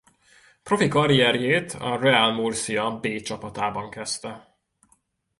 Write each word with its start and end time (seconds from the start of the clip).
Profi 0.63 0.87
karrierjét 0.87 1.71
a 1.71 1.97
Real 1.99 2.31
Murcia 2.31 2.99
B 2.99 3.07
csapatában 3.21 3.89
kezdte. 3.89 4.57